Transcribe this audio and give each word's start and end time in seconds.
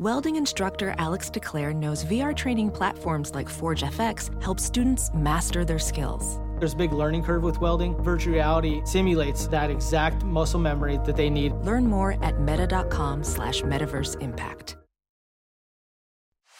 Welding 0.00 0.34
instructor 0.34 0.92
Alex 0.98 1.30
DeClaire 1.30 1.72
knows 1.72 2.04
VR 2.04 2.34
training 2.34 2.72
platforms 2.72 3.32
like 3.32 3.48
Forge 3.48 3.84
FX 3.84 4.42
help 4.42 4.58
students 4.58 5.08
master 5.14 5.64
their 5.64 5.78
skills. 5.78 6.40
There's 6.58 6.72
a 6.72 6.76
big 6.76 6.92
learning 6.92 7.22
curve 7.22 7.44
with 7.44 7.60
welding. 7.60 7.96
Virtual 8.02 8.34
reality 8.34 8.82
simulates 8.84 9.46
that 9.46 9.70
exact 9.70 10.24
muscle 10.24 10.58
memory 10.58 10.98
that 11.04 11.14
they 11.14 11.30
need. 11.30 11.52
Learn 11.62 11.86
more 11.86 12.16
at 12.24 12.40
meta.com 12.40 13.22
slash 13.22 13.62
metaverse 13.62 14.20
impact. 14.20 14.76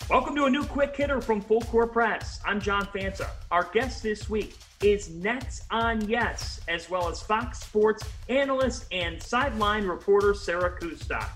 Welcome 0.08 0.36
to 0.36 0.44
a 0.44 0.50
new 0.50 0.62
quick 0.62 0.96
hitter 0.96 1.20
from 1.20 1.40
Full 1.40 1.62
Court 1.62 1.92
Press. 1.92 2.38
I'm 2.46 2.60
John 2.60 2.86
Fanta. 2.86 3.28
Our 3.50 3.64
guest 3.72 4.04
this 4.04 4.30
week 4.30 4.56
is 4.80 5.10
Nets 5.10 5.62
on 5.72 6.08
Yes, 6.08 6.60
as 6.68 6.88
well 6.88 7.08
as 7.08 7.20
Fox 7.20 7.58
Sports 7.58 8.08
analyst 8.28 8.86
and 8.92 9.20
sideline 9.20 9.88
reporter 9.88 10.34
Sarah 10.34 10.78
Kustok. 10.78 11.28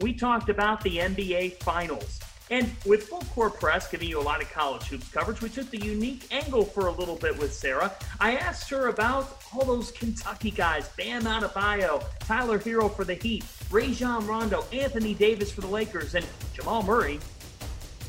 We 0.00 0.12
talked 0.12 0.48
about 0.48 0.82
the 0.82 0.98
NBA 0.98 1.62
Finals. 1.62 2.18
And 2.50 2.70
with 2.84 3.04
Full 3.04 3.22
Court 3.34 3.54
Press 3.54 3.88
giving 3.88 4.08
you 4.08 4.20
a 4.20 4.22
lot 4.22 4.42
of 4.42 4.50
college 4.50 4.82
hoops 4.84 5.08
coverage, 5.08 5.40
we 5.40 5.48
took 5.48 5.70
the 5.70 5.78
unique 5.78 6.26
angle 6.30 6.64
for 6.64 6.88
a 6.88 6.90
little 6.90 7.16
bit 7.16 7.38
with 7.38 7.54
Sarah. 7.54 7.92
I 8.20 8.36
asked 8.36 8.68
her 8.70 8.88
about 8.88 9.40
all 9.54 9.64
those 9.64 9.92
Kentucky 9.92 10.50
guys, 10.50 10.88
Bam 10.98 11.22
Adebayo, 11.22 12.04
Tyler 12.20 12.58
Herro 12.58 12.94
for 12.94 13.04
the 13.04 13.14
Heat, 13.14 13.44
Rajon 13.70 14.26
Rondo, 14.26 14.64
Anthony 14.72 15.14
Davis 15.14 15.52
for 15.52 15.62
the 15.62 15.68
Lakers, 15.68 16.14
and 16.14 16.26
Jamal 16.52 16.82
Murray, 16.82 17.18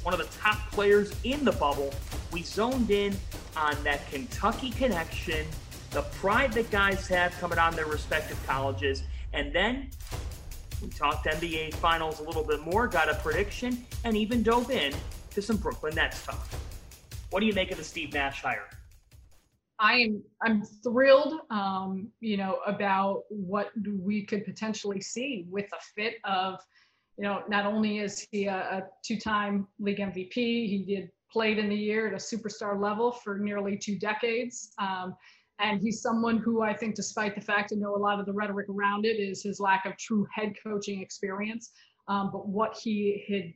one 0.03 0.13
of 0.13 0.19
the 0.19 0.37
top 0.37 0.57
players 0.71 1.13
in 1.23 1.45
the 1.45 1.53
bubble. 1.53 1.93
We 2.31 2.41
zoned 2.41 2.91
in 2.91 3.15
on 3.55 3.81
that 3.83 4.09
Kentucky 4.09 4.71
connection, 4.71 5.45
the 5.91 6.01
pride 6.01 6.51
that 6.53 6.69
guys 6.71 7.07
have 7.07 7.31
coming 7.39 7.59
on 7.59 7.75
their 7.75 7.85
respective 7.85 8.43
colleges, 8.45 9.03
and 9.33 9.53
then 9.53 9.89
we 10.85 10.91
talked 10.91 11.25
NBA 11.25 11.73
Finals 11.75 12.19
a 12.19 12.23
little 12.23 12.43
bit 12.43 12.61
more, 12.61 12.87
got 12.87 13.09
a 13.09 13.15
prediction, 13.15 13.83
and 14.03 14.15
even 14.15 14.43
dove 14.43 14.69
in 14.69 14.93
to 15.31 15.41
some 15.41 15.57
Brooklyn 15.57 15.95
Nets 15.95 16.23
talk. 16.23 16.47
What 17.31 17.39
do 17.39 17.47
you 17.47 17.53
make 17.53 17.71
of 17.71 17.77
the 17.77 17.83
Steve 17.83 18.13
Nash 18.13 18.43
hire? 18.43 18.69
I 19.79 19.95
am 19.95 20.23
I'm 20.43 20.63
thrilled, 20.83 21.41
um, 21.49 22.09
you 22.19 22.37
know, 22.37 22.59
about 22.67 23.23
what 23.29 23.71
we 24.05 24.25
could 24.25 24.45
potentially 24.45 25.01
see 25.01 25.47
with 25.49 25.65
a 25.73 25.81
fit 25.95 26.15
of, 26.23 26.59
you 27.17 27.23
know, 27.23 27.41
not 27.49 27.65
only 27.65 27.97
is 27.97 28.25
he 28.31 28.45
a, 28.45 28.55
a 28.55 28.83
two-time 29.03 29.67
league 29.79 29.97
MVP, 29.97 30.33
he 30.35 30.85
did 30.87 31.09
played 31.31 31.57
in 31.57 31.67
the 31.67 31.75
year 31.75 32.07
at 32.07 32.13
a 32.13 32.17
superstar 32.17 32.79
level 32.79 33.11
for 33.11 33.39
nearly 33.39 33.75
two 33.75 33.97
decades. 33.97 34.71
Um, 34.77 35.15
and 35.59 35.79
he's 35.81 36.01
someone 36.01 36.37
who 36.37 36.61
I 36.61 36.73
think, 36.73 36.95
despite 36.95 37.35
the 37.35 37.41
fact 37.41 37.71
I 37.73 37.77
know 37.77 37.95
a 37.95 37.97
lot 37.97 38.19
of 38.19 38.25
the 38.25 38.33
rhetoric 38.33 38.67
around 38.69 39.05
it 39.05 39.19
is 39.19 39.43
his 39.43 39.59
lack 39.59 39.85
of 39.85 39.97
true 39.97 40.27
head 40.33 40.53
coaching 40.61 41.01
experience, 41.01 41.71
um, 42.07 42.29
but 42.31 42.47
what 42.47 42.77
he 42.81 43.23
had 43.27 43.53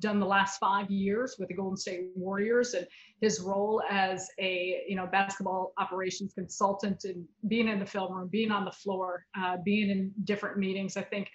done 0.00 0.20
the 0.20 0.26
last 0.26 0.58
five 0.58 0.90
years 0.90 1.36
with 1.38 1.48
the 1.48 1.54
Golden 1.54 1.76
State 1.76 2.02
Warriors 2.14 2.74
and 2.74 2.86
his 3.20 3.40
role 3.40 3.82
as 3.90 4.28
a 4.38 4.82
you 4.86 4.96
know 4.96 5.06
basketball 5.06 5.72
operations 5.78 6.32
consultant 6.34 7.04
and 7.04 7.24
being 7.48 7.68
in 7.68 7.78
the 7.78 7.86
film 7.86 8.12
room, 8.12 8.28
being 8.28 8.50
on 8.50 8.64
the 8.64 8.72
floor, 8.72 9.24
uh, 9.38 9.56
being 9.64 9.90
in 9.90 10.12
different 10.24 10.58
meetings, 10.58 10.96
I 10.96 11.02
think 11.02 11.28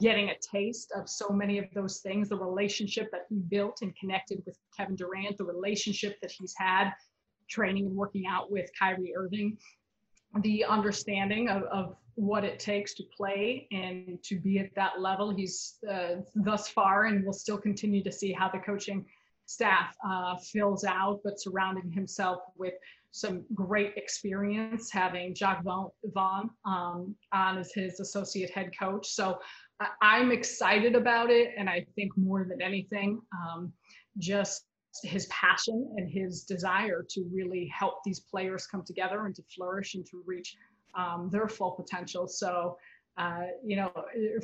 getting 0.00 0.30
a 0.30 0.34
taste 0.40 0.92
of 0.96 1.08
so 1.08 1.28
many 1.28 1.58
of 1.58 1.66
those 1.74 1.98
things, 1.98 2.28
the 2.28 2.36
relationship 2.36 3.10
that 3.12 3.22
he 3.28 3.36
built 3.50 3.78
and 3.82 3.94
connected 3.96 4.42
with 4.46 4.56
Kevin 4.76 4.96
Durant, 4.96 5.36
the 5.36 5.44
relationship 5.44 6.16
that 6.22 6.30
he's 6.30 6.54
had 6.56 6.92
training 7.52 7.86
and 7.86 7.96
working 7.96 8.24
out 8.26 8.50
with 8.50 8.70
Kyrie 8.78 9.14
Irving, 9.16 9.58
the 10.40 10.64
understanding 10.64 11.48
of, 11.48 11.62
of 11.64 11.96
what 12.14 12.44
it 12.44 12.58
takes 12.58 12.94
to 12.94 13.04
play 13.16 13.66
and 13.72 14.18
to 14.22 14.34
be 14.46 14.58
at 14.58 14.74
that 14.74 15.00
level. 15.00 15.34
He's 15.34 15.78
uh, 15.90 16.16
thus 16.34 16.68
far, 16.68 17.04
and 17.04 17.24
we'll 17.24 17.32
still 17.32 17.58
continue 17.58 18.02
to 18.04 18.12
see 18.12 18.32
how 18.32 18.48
the 18.48 18.58
coaching 18.58 19.04
staff 19.46 19.94
uh, 20.06 20.36
fills 20.52 20.84
out, 20.84 21.20
but 21.24 21.40
surrounding 21.40 21.90
himself 21.90 22.38
with 22.56 22.74
some 23.10 23.44
great 23.54 23.92
experience, 23.96 24.90
having 24.90 25.34
Jacque 25.34 25.62
Vaughn 25.64 26.50
um, 26.64 27.14
on 27.32 27.58
as 27.58 27.72
his 27.72 28.00
associate 28.00 28.50
head 28.50 28.70
coach. 28.78 29.06
So 29.08 29.38
I'm 30.00 30.30
excited 30.32 30.94
about 30.94 31.30
it, 31.30 31.50
and 31.58 31.68
I 31.68 31.86
think 31.94 32.16
more 32.16 32.46
than 32.48 32.62
anything, 32.62 33.20
um, 33.32 33.72
just 34.18 34.64
his 35.02 35.26
passion 35.26 35.94
and 35.96 36.10
his 36.10 36.44
desire 36.44 37.04
to 37.10 37.24
really 37.32 37.66
help 37.66 38.04
these 38.04 38.20
players 38.20 38.66
come 38.66 38.82
together 38.84 39.26
and 39.26 39.34
to 39.34 39.42
flourish 39.54 39.94
and 39.94 40.06
to 40.06 40.22
reach 40.26 40.56
um, 40.94 41.30
their 41.32 41.48
full 41.48 41.72
potential. 41.72 42.28
So, 42.28 42.76
uh, 43.16 43.42
you 43.64 43.76
know, 43.76 43.92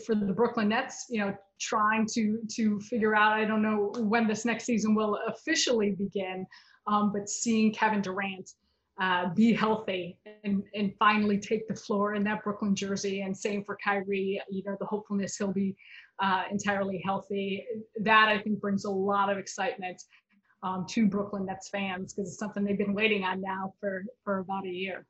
for 0.04 0.14
the 0.14 0.32
Brooklyn 0.32 0.68
Nets, 0.68 1.06
you 1.10 1.20
know, 1.20 1.34
trying 1.60 2.06
to 2.14 2.40
to 2.56 2.80
figure 2.80 3.14
out, 3.14 3.32
I 3.32 3.44
don't 3.44 3.62
know 3.62 3.92
when 3.98 4.26
this 4.26 4.44
next 4.44 4.64
season 4.64 4.94
will 4.94 5.18
officially 5.26 5.92
begin, 5.92 6.46
um, 6.86 7.12
but 7.12 7.28
seeing 7.28 7.72
Kevin 7.72 8.02
Durant 8.02 8.50
uh, 9.00 9.32
be 9.34 9.52
healthy 9.52 10.18
and 10.44 10.62
and 10.74 10.92
finally 10.98 11.38
take 11.38 11.68
the 11.68 11.74
floor 11.74 12.14
in 12.14 12.24
that 12.24 12.42
Brooklyn 12.42 12.74
jersey, 12.74 13.20
and 13.22 13.36
same 13.36 13.64
for 13.64 13.78
Kyrie. 13.82 14.40
You 14.50 14.62
know, 14.64 14.76
the 14.78 14.86
hopefulness 14.86 15.36
he'll 15.36 15.52
be 15.52 15.76
uh, 16.18 16.44
entirely 16.50 17.00
healthy. 17.04 17.64
That 18.00 18.28
I 18.28 18.38
think 18.38 18.60
brings 18.60 18.84
a 18.84 18.90
lot 18.90 19.30
of 19.30 19.38
excitement 19.38 20.02
um, 20.62 20.86
to 20.90 21.06
Brooklyn 21.06 21.46
Nets 21.46 21.68
fans 21.68 22.12
because 22.12 22.30
it's 22.30 22.38
something 22.38 22.64
they've 22.64 22.78
been 22.78 22.94
waiting 22.94 23.24
on 23.24 23.40
now 23.40 23.74
for 23.80 24.04
for 24.24 24.38
about 24.38 24.64
a 24.64 24.70
year. 24.70 25.06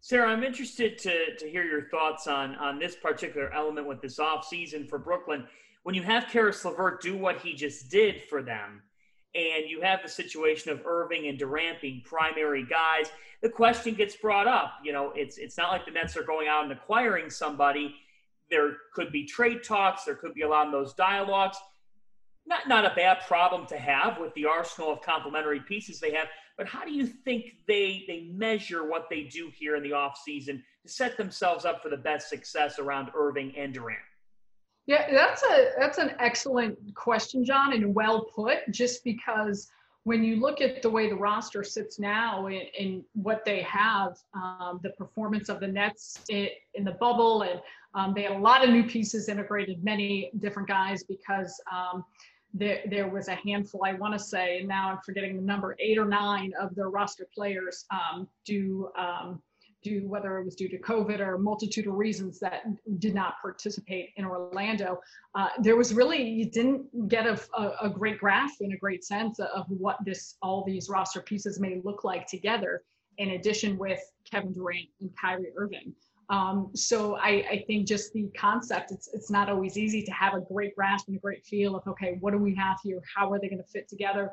Sarah, 0.00 0.30
I'm 0.30 0.44
interested 0.44 0.98
to 0.98 1.36
to 1.36 1.50
hear 1.50 1.64
your 1.64 1.88
thoughts 1.88 2.26
on 2.26 2.54
on 2.56 2.78
this 2.78 2.96
particular 2.96 3.52
element 3.52 3.86
with 3.86 4.00
this 4.00 4.18
off 4.18 4.46
season 4.46 4.86
for 4.86 4.98
Brooklyn. 4.98 5.46
When 5.82 5.94
you 5.94 6.02
have 6.02 6.28
Caris 6.28 6.64
LeVert 6.64 7.00
do 7.00 7.16
what 7.16 7.40
he 7.40 7.54
just 7.54 7.90
did 7.90 8.22
for 8.22 8.42
them, 8.42 8.82
and 9.34 9.68
you 9.68 9.80
have 9.80 10.02
the 10.02 10.08
situation 10.08 10.70
of 10.70 10.84
Irving 10.84 11.28
and 11.28 11.38
Durant 11.38 11.80
being 11.80 12.02
primary 12.04 12.64
guys, 12.64 13.10
the 13.42 13.48
question 13.48 13.94
gets 13.94 14.16
brought 14.16 14.46
up. 14.46 14.74
You 14.84 14.92
know, 14.92 15.12
it's 15.14 15.38
it's 15.38 15.56
not 15.56 15.70
like 15.70 15.86
the 15.86 15.92
Nets 15.92 16.16
are 16.16 16.22
going 16.22 16.48
out 16.48 16.64
and 16.64 16.72
acquiring 16.72 17.30
somebody. 17.30 17.94
There 18.50 18.76
could 18.94 19.12
be 19.12 19.24
trade 19.24 19.62
talks. 19.62 20.04
There 20.04 20.14
could 20.14 20.34
be 20.34 20.42
a 20.42 20.48
lot 20.48 20.66
of 20.66 20.72
those 20.72 20.94
dialogues 20.94 21.58
not 22.48 22.66
not 22.66 22.84
a 22.84 22.94
bad 22.96 23.18
problem 23.26 23.66
to 23.66 23.78
have 23.78 24.18
with 24.18 24.32
the 24.34 24.46
arsenal 24.46 24.92
of 24.92 25.02
complementary 25.02 25.60
pieces 25.60 26.00
they 26.00 26.12
have. 26.12 26.28
But 26.56 26.66
how 26.66 26.84
do 26.84 26.92
you 26.92 27.06
think 27.06 27.44
they 27.68 28.04
they 28.08 28.30
measure 28.32 28.88
what 28.88 29.06
they 29.10 29.24
do 29.24 29.50
here 29.54 29.76
in 29.76 29.82
the 29.82 29.90
offseason 29.90 30.62
to 30.82 30.88
set 30.88 31.16
themselves 31.16 31.64
up 31.64 31.82
for 31.82 31.90
the 31.90 31.96
best 31.96 32.28
success 32.28 32.78
around 32.78 33.10
Irving 33.14 33.54
and 33.56 33.72
Durant? 33.72 34.00
Yeah, 34.86 35.12
that's 35.12 35.42
a 35.42 35.70
that's 35.78 35.98
an 35.98 36.14
excellent 36.18 36.78
question, 36.94 37.44
John, 37.44 37.74
and 37.74 37.94
well 37.94 38.24
put. 38.34 38.58
Just 38.70 39.04
because 39.04 39.68
when 40.04 40.24
you 40.24 40.36
look 40.36 40.62
at 40.62 40.80
the 40.80 40.88
way 40.88 41.10
the 41.10 41.16
roster 41.16 41.62
sits 41.62 41.98
now 41.98 42.46
and, 42.46 42.62
and 42.80 43.04
what 43.12 43.44
they 43.44 43.60
have, 43.60 44.16
um, 44.32 44.80
the 44.82 44.88
performance 44.90 45.50
of 45.50 45.60
the 45.60 45.66
Nets 45.66 46.20
in, 46.30 46.48
in 46.72 46.84
the 46.84 46.92
bubble, 46.92 47.42
and 47.42 47.60
um, 47.94 48.14
they 48.14 48.22
had 48.22 48.32
a 48.32 48.38
lot 48.38 48.64
of 48.64 48.70
new 48.70 48.84
pieces 48.84 49.28
integrated, 49.28 49.84
many 49.84 50.30
different 50.38 50.66
guys 50.66 51.04
because 51.04 51.60
um, 51.70 52.02
there, 52.54 52.80
there 52.88 53.08
was 53.08 53.28
a 53.28 53.34
handful, 53.34 53.82
I 53.84 53.92
want 53.92 54.14
to 54.14 54.18
say, 54.18 54.58
and 54.58 54.68
now 54.68 54.90
I'm 54.90 54.98
forgetting 55.04 55.36
the 55.36 55.42
number, 55.42 55.76
eight 55.78 55.98
or 55.98 56.06
nine 56.06 56.52
of 56.60 56.74
their 56.74 56.88
roster 56.88 57.26
players 57.34 57.84
um, 57.90 58.28
do, 58.44 58.90
um, 58.98 59.42
do, 59.82 60.08
whether 60.08 60.38
it 60.38 60.44
was 60.44 60.56
due 60.56 60.68
to 60.68 60.78
COVID 60.78 61.20
or 61.20 61.34
a 61.34 61.38
multitude 61.38 61.86
of 61.86 61.94
reasons 61.94 62.40
that 62.40 62.62
did 62.98 63.14
not 63.14 63.34
participate 63.40 64.10
in 64.16 64.24
Orlando. 64.24 64.98
Uh, 65.34 65.48
there 65.60 65.76
was 65.76 65.94
really, 65.94 66.22
you 66.22 66.50
didn't 66.50 67.08
get 67.08 67.26
a, 67.26 67.38
a, 67.56 67.86
a 67.86 67.90
great 67.90 68.18
grasp 68.18 68.60
and 68.60 68.72
a 68.72 68.76
great 68.76 69.04
sense 69.04 69.38
of 69.38 69.66
what 69.68 69.98
this, 70.04 70.36
all 70.42 70.64
these 70.64 70.88
roster 70.88 71.20
pieces 71.20 71.60
may 71.60 71.80
look 71.84 72.02
like 72.02 72.26
together, 72.26 72.82
in 73.18 73.30
addition 73.30 73.78
with 73.78 74.00
Kevin 74.30 74.52
Durant 74.52 74.88
and 75.00 75.10
Kyrie 75.20 75.52
Irving. 75.56 75.92
Um, 76.30 76.70
so 76.74 77.16
I, 77.16 77.44
I, 77.50 77.64
think 77.66 77.88
just 77.88 78.12
the 78.12 78.28
concept, 78.36 78.92
it's, 78.92 79.08
it's 79.14 79.30
not 79.30 79.48
always 79.48 79.78
easy 79.78 80.02
to 80.02 80.10
have 80.12 80.34
a 80.34 80.40
great 80.40 80.76
grasp 80.76 81.08
and 81.08 81.16
a 81.16 81.20
great 81.20 81.44
feel 81.46 81.74
of, 81.74 81.86
okay, 81.86 82.18
what 82.20 82.32
do 82.32 82.38
we 82.38 82.54
have 82.54 82.76
here? 82.84 83.00
How 83.16 83.32
are 83.32 83.40
they 83.40 83.48
going 83.48 83.62
to 83.62 83.68
fit 83.68 83.88
together? 83.88 84.32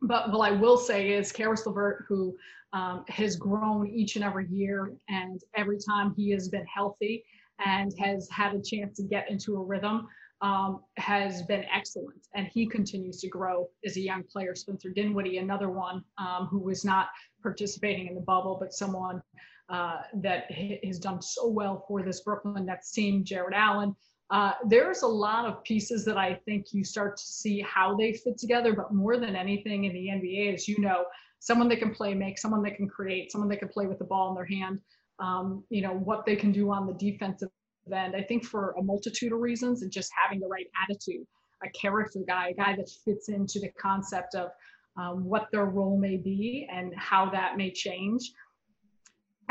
But 0.00 0.30
what 0.32 0.50
I 0.50 0.54
will 0.54 0.76
say 0.76 1.10
is 1.10 1.32
Caris 1.32 1.66
LeVert, 1.66 2.04
who 2.08 2.36
um, 2.72 3.04
has 3.08 3.36
grown 3.36 3.88
each 3.88 4.16
and 4.16 4.24
every 4.24 4.46
year, 4.48 4.92
and 5.08 5.40
every 5.56 5.78
time 5.78 6.14
he 6.16 6.30
has 6.30 6.48
been 6.48 6.66
healthy 6.66 7.24
and 7.64 7.92
has 7.98 8.28
had 8.30 8.54
a 8.54 8.62
chance 8.62 8.96
to 8.98 9.02
get 9.02 9.30
into 9.30 9.56
a 9.56 9.62
rhythm, 9.62 10.06
um, 10.40 10.80
has 10.96 11.42
been 11.42 11.64
excellent. 11.72 12.26
And 12.34 12.48
he 12.48 12.66
continues 12.66 13.20
to 13.20 13.28
grow 13.28 13.68
as 13.84 13.96
a 13.96 14.00
young 14.00 14.24
player. 14.24 14.54
Spencer 14.54 14.90
Dinwiddie, 14.90 15.38
another 15.38 15.70
one 15.70 16.04
um, 16.18 16.48
who 16.50 16.58
was 16.58 16.84
not 16.84 17.08
participating 17.42 18.08
in 18.08 18.14
the 18.14 18.20
bubble, 18.22 18.56
but 18.58 18.72
someone 18.72 19.22
uh, 19.68 20.02
that 20.14 20.50
has 20.84 20.98
done 20.98 21.22
so 21.22 21.48
well 21.48 21.84
for 21.88 22.02
this 22.02 22.20
Brooklyn 22.20 22.66
Nets 22.66 22.92
team, 22.92 23.24
Jarrett 23.24 23.54
Allen. 23.54 23.94
Uh, 24.30 24.52
there's 24.66 25.02
a 25.02 25.06
lot 25.06 25.46
of 25.46 25.62
pieces 25.62 26.04
that 26.06 26.16
I 26.16 26.40
think 26.46 26.72
you 26.72 26.84
start 26.84 27.16
to 27.18 27.22
see 27.22 27.60
how 27.60 27.96
they 27.96 28.14
fit 28.14 28.38
together, 28.38 28.72
but 28.72 28.92
more 28.92 29.18
than 29.18 29.36
anything 29.36 29.84
in 29.84 29.92
the 29.92 30.08
NBA, 30.08 30.54
as 30.54 30.66
you 30.66 30.78
know, 30.78 31.04
someone 31.38 31.68
that 31.68 31.80
can 31.80 31.94
play 31.94 32.14
make, 32.14 32.38
someone 32.38 32.62
that 32.62 32.76
can 32.76 32.88
create, 32.88 33.30
someone 33.30 33.50
that 33.50 33.58
can 33.58 33.68
play 33.68 33.86
with 33.86 33.98
the 33.98 34.04
ball 34.04 34.30
in 34.30 34.34
their 34.34 34.46
hand, 34.46 34.80
um, 35.18 35.64
you 35.70 35.82
know, 35.82 35.92
what 35.92 36.24
they 36.24 36.36
can 36.36 36.50
do 36.50 36.70
on 36.72 36.86
the 36.86 36.94
defensive 36.94 37.50
end. 37.92 38.14
I 38.16 38.22
think 38.22 38.44
for 38.44 38.74
a 38.78 38.82
multitude 38.82 39.32
of 39.32 39.40
reasons 39.40 39.82
and 39.82 39.90
just 39.90 40.10
having 40.22 40.40
the 40.40 40.46
right 40.46 40.66
attitude. 40.82 41.26
a 41.64 41.70
character 41.70 42.20
guy, 42.26 42.48
a 42.48 42.54
guy 42.54 42.74
that 42.74 42.88
fits 43.04 43.28
into 43.28 43.60
the 43.60 43.70
concept 43.80 44.34
of 44.34 44.50
um, 44.96 45.24
what 45.24 45.48
their 45.52 45.66
role 45.66 45.98
may 45.98 46.16
be 46.16 46.68
and 46.72 46.92
how 46.96 47.30
that 47.30 47.56
may 47.56 47.70
change. 47.70 48.32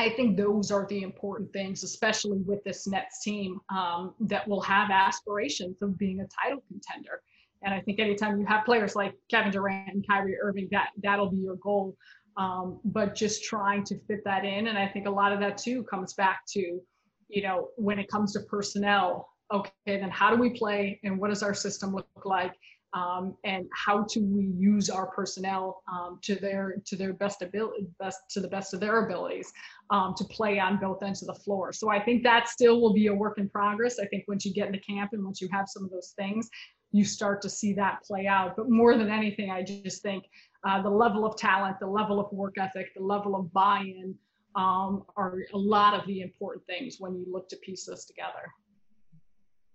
I 0.01 0.09
think 0.09 0.35
those 0.35 0.71
are 0.71 0.87
the 0.89 1.03
important 1.03 1.53
things, 1.53 1.83
especially 1.83 2.39
with 2.39 2.63
this 2.63 2.87
Nets 2.87 3.23
team 3.23 3.59
um, 3.69 4.15
that 4.21 4.47
will 4.47 4.61
have 4.61 4.89
aspirations 4.89 5.81
of 5.81 5.97
being 5.97 6.21
a 6.21 6.27
title 6.41 6.63
contender. 6.67 7.21
And 7.63 7.71
I 7.73 7.81
think 7.81 7.99
anytime 7.99 8.39
you 8.39 8.45
have 8.47 8.65
players 8.65 8.95
like 8.95 9.13
Kevin 9.29 9.51
Durant 9.51 9.93
and 9.93 10.05
Kyrie 10.07 10.37
Irving, 10.41 10.67
that 10.71 10.89
that'll 11.03 11.29
be 11.29 11.37
your 11.37 11.57
goal. 11.57 11.95
Um, 12.35 12.79
but 12.83 13.13
just 13.13 13.43
trying 13.43 13.83
to 13.83 13.99
fit 14.07 14.21
that 14.25 14.43
in, 14.45 14.67
and 14.67 14.77
I 14.77 14.87
think 14.87 15.05
a 15.05 15.11
lot 15.11 15.33
of 15.33 15.39
that 15.41 15.57
too 15.57 15.83
comes 15.83 16.13
back 16.13 16.41
to, 16.53 16.81
you 17.27 17.43
know, 17.43 17.67
when 17.75 17.99
it 17.99 18.07
comes 18.07 18.33
to 18.33 18.39
personnel. 18.39 19.27
Okay, 19.53 19.71
then 19.85 20.09
how 20.09 20.33
do 20.33 20.41
we 20.41 20.49
play, 20.49 20.99
and 21.03 21.19
what 21.19 21.29
does 21.29 21.43
our 21.43 21.53
system 21.53 21.93
look 21.93 22.07
like? 22.25 22.53
Um, 22.93 23.35
and 23.45 23.67
how 23.73 24.03
do 24.03 24.23
we 24.23 24.51
use 24.57 24.89
our 24.89 25.07
personnel 25.07 25.81
um, 25.91 26.19
to 26.23 26.35
their 26.35 26.75
to 26.85 26.95
their 26.95 27.13
best 27.13 27.41
ability 27.41 27.87
best 27.99 28.19
to 28.31 28.39
the 28.39 28.47
best 28.47 28.73
of 28.73 28.79
their 28.79 29.05
abilities 29.05 29.51
um, 29.91 30.13
to 30.17 30.25
play 30.25 30.59
on 30.59 30.77
both 30.77 31.01
ends 31.01 31.21
of 31.21 31.27
the 31.27 31.41
floor. 31.41 31.71
So 31.71 31.89
i 31.89 31.99
think 31.99 32.23
that 32.23 32.47
still 32.47 32.81
will 32.81 32.93
be 32.93 33.07
a 33.07 33.13
work 33.13 33.37
in 33.37 33.49
progress. 33.49 33.99
I 33.99 34.05
think 34.07 34.25
once 34.27 34.45
you 34.45 34.53
get 34.53 34.67
into 34.67 34.79
camp 34.79 35.11
and 35.13 35.23
once 35.23 35.41
you 35.41 35.47
have 35.51 35.67
some 35.67 35.83
of 35.83 35.89
those 35.89 36.13
things 36.17 36.49
you 36.93 37.05
start 37.05 37.41
to 37.41 37.49
see 37.49 37.71
that 37.71 38.03
play 38.03 38.27
out. 38.27 38.57
But 38.57 38.69
more 38.69 38.97
than 38.97 39.09
anything 39.09 39.49
i 39.49 39.63
just 39.63 40.01
think 40.01 40.25
uh, 40.67 40.81
the 40.81 40.89
level 40.89 41.25
of 41.25 41.37
talent 41.37 41.79
the 41.79 41.87
level 41.87 42.19
of 42.19 42.31
work 42.33 42.55
ethic 42.57 42.93
the 42.95 43.03
level 43.03 43.35
of 43.35 43.51
buy-in 43.53 44.15
um, 44.55 45.05
are 45.15 45.37
a 45.53 45.57
lot 45.57 45.93
of 45.93 46.05
the 46.07 46.19
important 46.19 46.65
things 46.65 46.97
when 46.99 47.15
you 47.15 47.25
look 47.31 47.47
to 47.47 47.55
piece 47.57 47.85
this 47.85 48.03
together. 48.03 48.51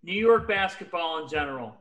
New 0.03 0.13
york 0.13 0.47
basketball 0.47 1.23
in 1.23 1.29
general 1.29 1.75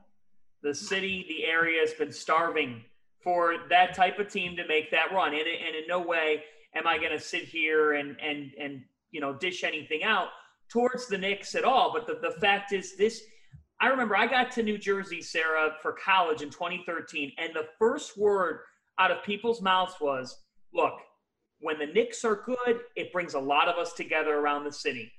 the 0.65 0.73
city, 0.73 1.25
the 1.29 1.45
area 1.45 1.79
has 1.79 1.93
been 1.93 2.11
starving 2.11 2.83
for 3.23 3.55
that 3.69 3.93
type 3.93 4.17
of 4.17 4.27
team 4.27 4.55
to 4.57 4.67
make 4.67 4.89
that 4.89 5.11
run. 5.13 5.27
And, 5.27 5.41
and 5.41 5.75
in 5.75 5.87
no 5.87 6.01
way 6.01 6.43
am 6.75 6.87
I 6.87 6.97
going 6.97 7.11
to 7.11 7.19
sit 7.19 7.43
here 7.43 7.93
and, 7.93 8.17
and, 8.19 8.51
and, 8.59 8.81
you 9.11 9.21
know, 9.21 9.33
dish 9.33 9.63
anything 9.63 10.03
out 10.03 10.29
towards 10.71 11.07
the 11.07 11.19
Knicks 11.19 11.53
at 11.53 11.65
all. 11.65 11.93
But 11.93 12.07
the, 12.07 12.27
the 12.27 12.35
fact 12.39 12.73
is 12.73 12.97
this, 12.97 13.21
I 13.79 13.87
remember 13.87 14.17
I 14.17 14.25
got 14.25 14.51
to 14.53 14.63
New 14.63 14.79
Jersey, 14.79 15.21
Sarah, 15.21 15.75
for 15.83 15.93
college 15.93 16.41
in 16.41 16.49
2013. 16.49 17.31
And 17.37 17.53
the 17.53 17.67
first 17.77 18.17
word 18.17 18.61
out 18.97 19.11
of 19.11 19.23
people's 19.23 19.61
mouths 19.61 19.93
was, 20.01 20.35
look, 20.73 20.95
when 21.59 21.77
the 21.77 21.85
Knicks 21.85 22.25
are 22.25 22.43
good, 22.43 22.79
it 22.95 23.13
brings 23.13 23.35
a 23.35 23.39
lot 23.39 23.67
of 23.67 23.77
us 23.77 23.93
together 23.93 24.35
around 24.35 24.63
the 24.63 24.71
city. 24.71 25.11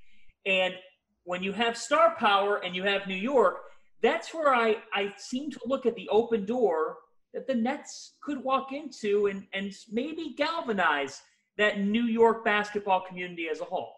And 0.45 0.75
when 1.23 1.45
you 1.45 1.53
have 1.53 1.77
star 1.77 2.17
power 2.17 2.57
and 2.65 2.75
you 2.75 2.83
have 2.83 3.07
New 3.07 3.15
York, 3.15 3.59
that's 4.03 4.35
where 4.35 4.55
I, 4.55 4.77
I 4.93 5.13
seem 5.17 5.51
to 5.51 5.61
look 5.67 5.87
at 5.87 5.95
the 5.95 6.09
open 6.11 6.45
door 6.45 6.97
that 7.35 7.47
the 7.47 7.55
Nets 7.55 8.15
could 8.23 8.43
walk 8.43 8.73
into 8.73 9.27
and, 9.27 9.47
and 9.53 9.73
maybe 9.91 10.35
galvanize 10.37 11.23
that 11.59 11.81
New 11.81 12.05
York 12.05 12.45
basketball 12.45 13.03
community 13.07 13.49
as 13.51 13.61
a 13.61 13.65
whole. 13.65 13.93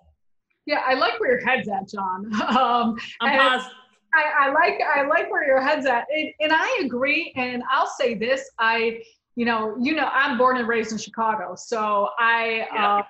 Yeah, 0.67 0.83
I 0.87 0.95
like 0.95 1.19
where 1.19 1.39
your 1.39 1.47
head's 1.47 1.69
at, 1.69 1.89
John. 1.89 2.31
Um, 2.43 2.99
I'm 3.21 3.39
positive. 3.39 3.73
I, 4.15 4.47
I, 4.47 4.53
like 4.53 4.81
I 4.97 5.03
like 5.07 5.31
where 5.31 5.47
your 5.47 5.61
head's 5.61 5.87
at, 5.87 6.07
and, 6.15 6.31
and 6.41 6.53
I 6.53 6.81
agree. 6.83 7.33
And 7.37 7.63
I'll 7.71 7.87
say 7.87 8.15
this: 8.15 8.51
I, 8.59 9.03
you 9.37 9.45
know, 9.45 9.77
you 9.79 9.95
know, 9.95 10.09
I'm 10.13 10.39
born 10.39 10.57
and 10.57 10.67
raised 10.67 10.93
in 10.93 10.99
Chicago, 10.99 11.55
so 11.57 12.09
I, 12.19 12.67
yeah. 12.73 12.97
uh, 12.97 13.03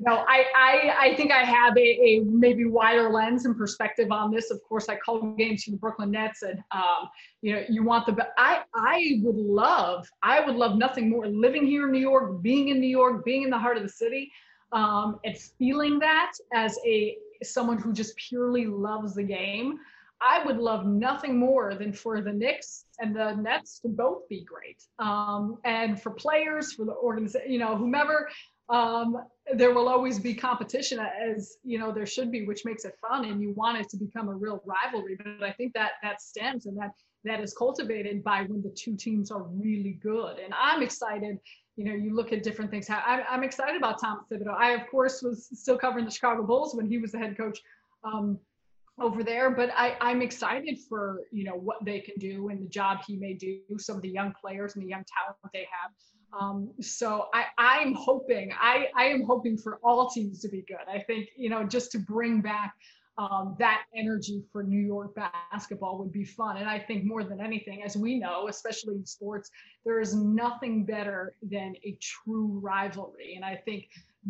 no, 0.00 0.24
I, 0.28 0.44
I, 0.56 0.96
I 1.00 1.14
think 1.16 1.30
I 1.30 1.44
have 1.44 1.76
a, 1.76 1.80
a, 1.80 2.20
maybe 2.24 2.64
wider 2.64 3.10
lens 3.10 3.44
and 3.44 3.56
perspective 3.56 4.10
on 4.10 4.32
this. 4.32 4.50
Of 4.50 4.60
course, 4.62 4.88
I 4.88 4.96
call 4.96 5.22
games 5.36 5.64
for 5.64 5.70
the 5.70 5.76
Brooklyn 5.76 6.10
Nets, 6.10 6.42
and 6.42 6.58
um, 6.72 7.08
you 7.42 7.54
know, 7.54 7.64
you 7.68 7.84
want 7.84 8.06
the. 8.06 8.28
I, 8.36 8.62
I 8.74 9.20
would 9.22 9.36
love, 9.36 10.08
I 10.22 10.40
would 10.40 10.56
love 10.56 10.76
nothing 10.76 11.08
more 11.08 11.26
living 11.26 11.66
here 11.66 11.86
in 11.86 11.92
New 11.92 12.00
York, 12.00 12.42
being 12.42 12.68
in 12.68 12.80
New 12.80 12.88
York, 12.88 13.24
being 13.24 13.42
in 13.42 13.50
the 13.50 13.58
heart 13.58 13.76
of 13.76 13.82
the 13.82 13.88
city, 13.88 14.32
um, 14.72 15.20
and 15.24 15.36
feeling 15.58 15.98
that 16.00 16.32
as 16.52 16.78
a 16.86 17.16
someone 17.42 17.78
who 17.78 17.92
just 17.92 18.16
purely 18.16 18.66
loves 18.66 19.14
the 19.14 19.24
game. 19.24 19.78
I 20.20 20.42
would 20.46 20.56
love 20.56 20.86
nothing 20.86 21.38
more 21.38 21.74
than 21.74 21.92
for 21.92 22.22
the 22.22 22.32
Knicks 22.32 22.86
and 22.98 23.14
the 23.14 23.34
Nets 23.34 23.80
to 23.80 23.88
both 23.88 24.26
be 24.28 24.44
great, 24.44 24.82
um, 24.98 25.58
and 25.64 26.00
for 26.00 26.10
players, 26.10 26.72
for 26.72 26.84
the 26.84 26.94
organization, 26.94 27.52
you 27.52 27.58
know, 27.58 27.76
whomever 27.76 28.28
um, 28.68 29.16
there 29.52 29.74
will 29.74 29.88
always 29.88 30.18
be 30.18 30.34
competition 30.34 30.98
as 30.98 31.58
you 31.62 31.78
know 31.78 31.92
there 31.92 32.06
should 32.06 32.32
be 32.32 32.46
which 32.46 32.64
makes 32.64 32.84
it 32.84 32.94
fun 33.06 33.26
and 33.26 33.42
you 33.42 33.52
want 33.52 33.78
it 33.78 33.88
to 33.90 33.96
become 33.96 34.28
a 34.28 34.34
real 34.34 34.62
rivalry 34.64 35.18
but 35.18 35.46
i 35.46 35.52
think 35.52 35.74
that 35.74 35.92
that 36.02 36.22
stems 36.22 36.64
and 36.64 36.76
that 36.78 36.90
that 37.24 37.40
is 37.40 37.52
cultivated 37.52 38.24
by 38.24 38.42
when 38.44 38.62
the 38.62 38.70
two 38.70 38.96
teams 38.96 39.30
are 39.30 39.42
really 39.42 39.98
good 40.02 40.38
and 40.38 40.54
i'm 40.58 40.82
excited 40.82 41.38
you 41.76 41.84
know 41.84 41.92
you 41.92 42.14
look 42.14 42.32
at 42.32 42.42
different 42.42 42.70
things 42.70 42.88
i'm, 42.88 43.22
I'm 43.28 43.44
excited 43.44 43.76
about 43.76 44.00
tom 44.00 44.20
thibodeau. 44.32 44.56
I 44.56 44.70
of 44.70 44.88
course 44.90 45.22
was 45.22 45.48
still 45.52 45.76
covering 45.76 46.06
the 46.06 46.10
chicago 46.10 46.42
bulls 46.42 46.74
when 46.74 46.86
he 46.86 46.96
was 46.96 47.12
the 47.12 47.18
head 47.18 47.36
coach 47.36 47.60
um, 48.02 48.38
over 48.98 49.22
there 49.22 49.50
but 49.50 49.70
I, 49.76 49.96
i'm 50.00 50.22
excited 50.22 50.78
for 50.88 51.20
you 51.32 51.44
know 51.44 51.56
what 51.56 51.84
they 51.84 52.00
can 52.00 52.14
do 52.18 52.48
and 52.48 52.62
the 52.62 52.68
job 52.68 53.00
he 53.06 53.16
may 53.16 53.34
do 53.34 53.60
some 53.78 53.96
of 53.96 54.02
the 54.02 54.08
young 54.08 54.32
players 54.40 54.74
and 54.74 54.82
the 54.82 54.88
young 54.88 55.04
talent 55.04 55.36
they 55.52 55.66
have 55.82 55.90
um, 56.38 56.72
so 56.80 57.26
I, 57.32 57.44
I'm 57.58 57.94
hoping, 57.94 58.50
I, 58.60 58.88
I 58.96 59.04
am 59.06 59.24
hoping 59.24 59.56
for 59.56 59.78
all 59.82 60.10
teams 60.10 60.40
to 60.40 60.48
be 60.48 60.62
good. 60.66 60.76
I 60.88 61.00
think, 61.00 61.28
you 61.36 61.50
know, 61.50 61.64
just 61.64 61.92
to 61.92 61.98
bring 61.98 62.40
back 62.40 62.74
um, 63.16 63.54
that 63.60 63.82
energy 63.96 64.42
for 64.50 64.64
New 64.64 64.80
York 64.80 65.14
basketball 65.14 65.98
would 66.00 66.12
be 66.12 66.24
fun. 66.24 66.56
And 66.56 66.68
I 66.68 66.80
think 66.80 67.04
more 67.04 67.22
than 67.22 67.40
anything, 67.40 67.82
as 67.84 67.96
we 67.96 68.18
know, 68.18 68.48
especially 68.48 68.94
in 68.94 69.06
sports, 69.06 69.50
there 69.84 70.00
is 70.00 70.14
nothing 70.14 70.84
better 70.84 71.34
than 71.42 71.74
a 71.84 71.96
true 72.00 72.58
rivalry. 72.60 73.34
And 73.36 73.44
I 73.44 73.56
think 73.64 73.84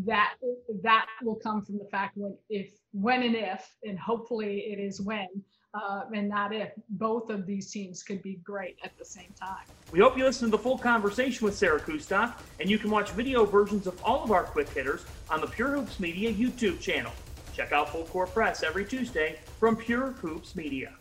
that 0.05 0.35
that 0.83 1.07
will 1.23 1.37
come 1.37 1.65
from 1.65 1.79
the 1.79 1.89
fact 1.91 2.17
when 2.17 2.37
if 2.51 2.73
when 2.93 3.23
and 3.23 3.37
if 3.37 3.65
and 3.85 3.99
hopefully 3.99 4.67
it 4.69 4.81
is 4.81 5.01
when 5.01 5.29
uh, 5.75 6.03
and 6.15 6.29
not 6.29 6.55
if 6.55 6.71
both 6.91 7.31
of 7.31 7.47
these 7.47 7.71
teams 7.71 8.03
could 8.03 8.23
be 8.23 8.35
great 8.45 8.77
at 8.85 8.97
the 8.99 9.05
same 9.05 9.35
time. 9.41 9.67
We 9.91 10.01
hope 10.01 10.17
you 10.17 10.25
listen 10.25 10.51
to 10.51 10.57
the 10.57 10.63
full 10.63 10.79
conversation 10.79 11.45
with 11.45 11.57
Sarah 11.57 11.81
Kustok, 11.81 12.35
and 12.61 12.71
you 12.71 12.79
can 12.79 12.91
watch 12.91 13.11
video 13.11 13.45
versions 13.45 13.87
of 13.87 14.01
all 14.03 14.25
of 14.25 14.31
our 14.31 14.45
quick 14.45 14.69
hitters 14.71 15.05
on 15.31 15.41
the 15.41 15.47
Pure 15.47 15.77
Hoops 15.77 16.01
Media 16.01 16.33
YouTube 16.33 16.81
channel. 16.81 17.13
Check 17.53 17.73
out 17.73 17.91
Full 17.91 18.05
Court 18.07 18.33
Press 18.33 18.63
every 18.63 18.85
Tuesday 18.85 19.39
from 19.61 19.77
Pure 19.77 20.13
Hoops 20.13 20.57
Media. 20.57 20.93